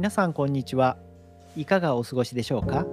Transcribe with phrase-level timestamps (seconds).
[0.00, 0.96] 皆さんこんにちは。
[1.56, 2.86] いかがお過ごしでしょうか？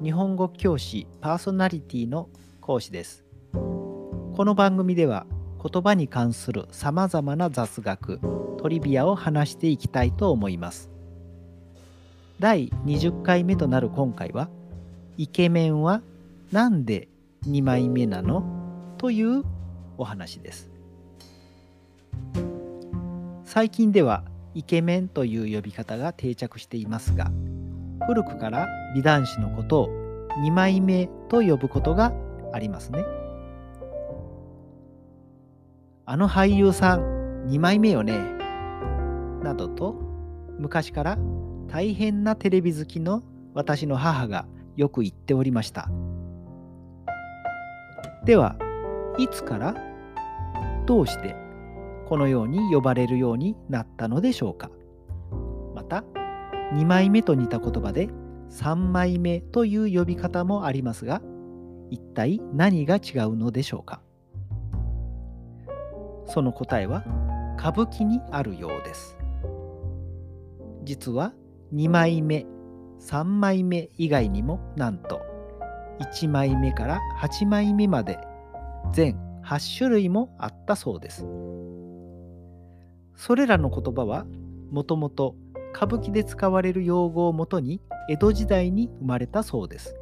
[0.00, 2.28] 日本語教師パーソナリティの
[2.60, 3.24] 講師です。
[3.52, 5.26] この番組では
[5.60, 8.20] 言葉に関するさまざまな雑学、
[8.58, 10.92] トリビアを話していきたいと思います。
[12.38, 14.48] 第20回目となる今回は、
[15.16, 16.02] イケメンは
[16.52, 17.08] なんで
[17.48, 18.44] 2枚目なの？
[18.96, 19.42] という
[19.98, 20.70] お話です。
[23.44, 24.22] 最近では
[24.54, 27.30] イケメンという呼び方が定着していますが
[28.06, 29.88] 古くから美男子のことを
[30.44, 32.12] 2枚目と呼ぶことが
[32.52, 33.04] ありますね。
[36.04, 38.18] あの俳優さん2枚目よね
[39.42, 39.94] などと
[40.58, 41.18] 昔から
[41.68, 43.22] 大変なテレビ好きの
[43.54, 44.46] 私の母が
[44.76, 45.88] よく言っておりました。
[48.24, 48.56] では
[49.18, 49.74] いつから
[50.86, 51.34] どうして
[52.12, 54.70] このように呼ばれるようになったのでしょうか。
[55.74, 56.04] また
[56.74, 58.10] 2枚目と似た言葉で
[58.50, 61.22] 3枚目という呼び方もありますが
[61.88, 64.02] 一体何が違うのでしょうか。
[66.26, 67.02] その答えは
[67.58, 69.16] 歌舞伎にあるようです。
[70.84, 71.32] 実は
[71.72, 72.44] 2枚目
[73.00, 75.22] 3枚目以外にもなんと
[76.00, 78.18] 1枚目から8枚目まで
[78.92, 81.26] 全8種類もあったそうです。
[83.16, 84.26] それらの言葉は
[84.70, 85.36] もともと
[85.74, 89.96] 歌舞伎で使われる用語をもとに江戸時代に生まれたそうです。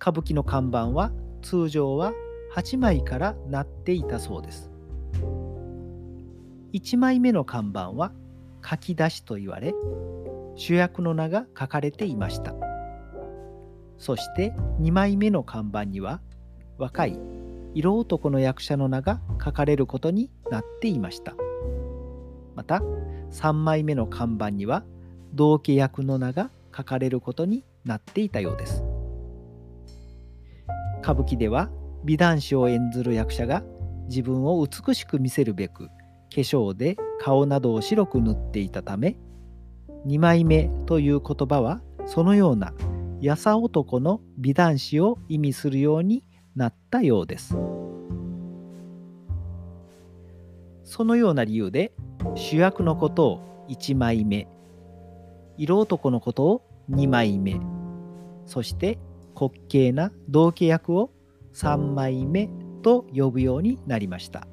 [0.00, 2.12] 歌舞伎の看板は通常は
[2.54, 4.70] 8枚からなっていたそうです。
[6.72, 8.12] 1枚目の看板は
[8.68, 9.74] 書き出しと言われ
[10.56, 12.54] 主役の名が書かれていました。
[13.98, 16.20] そして2枚目の看板には
[16.78, 17.18] 若い
[17.74, 21.34] 色男の役者の名が書かれることになっていました。
[22.54, 22.82] また
[23.30, 24.84] 3枚目の看板には
[25.32, 28.84] 同家役の名が書かれることになっていたようです。
[31.02, 31.70] 歌舞伎では
[32.04, 33.62] 美男子を演ずる役者が
[34.08, 35.92] 自分を美しく見せるべく化
[36.36, 39.16] 粧で顔などを白く塗っていたため
[40.06, 42.72] 2枚目という言葉はそのような
[43.20, 46.24] やさ男の美男子を意味するように
[46.56, 47.56] なったようです。
[50.92, 51.92] そのような理由で
[52.34, 54.46] 主役のことを1枚目
[55.56, 57.58] 色男のことを2枚目
[58.44, 58.98] そして
[59.34, 61.10] 滑稽な同家役を
[61.54, 62.50] 3枚目
[62.82, 64.46] と呼ぶようになりました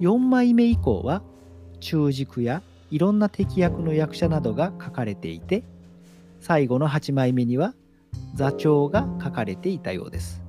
[0.00, 1.22] 4枚目以降は
[1.78, 2.60] 中軸や
[2.90, 5.62] いろんな敵役の役者などが書かれていて
[6.40, 7.74] 最後の8枚目には
[8.34, 10.42] 座長が書かれていたようです。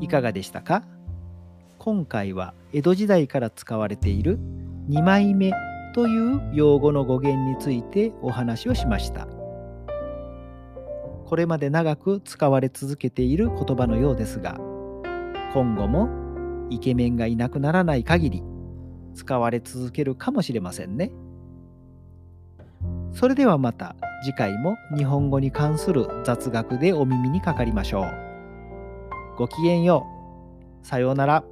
[0.00, 0.82] いかがでしたか？
[1.78, 4.38] 今回は江戸時代から使われている
[4.88, 5.52] 2枚目
[5.94, 9.28] という用語の語源についてお話をしました。
[11.24, 14.58] これまで長く使われ続けている言葉のようですが
[15.52, 16.08] 今後も
[16.70, 18.42] イケメンがいなくならない限り
[19.14, 21.12] 使われ続けるかもしれませんね。
[23.18, 28.04] それではまた次回も日本語に関する雑学でお耳にかかりましょう。
[29.36, 30.06] ごきげんよ
[30.84, 30.86] う。
[30.86, 31.42] さようなら。